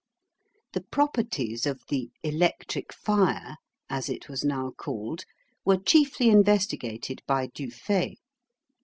The 0.73 0.81
properties 0.81 1.67
of 1.67 1.83
the 1.89 2.09
"electric 2.23 2.91
fire," 2.91 3.57
as 3.87 4.09
it 4.09 4.27
was 4.29 4.43
now 4.43 4.71
called, 4.71 5.25
were 5.63 5.77
chiefly 5.77 6.31
investigated 6.31 7.21
by 7.27 7.49
Dufay. 7.49 8.15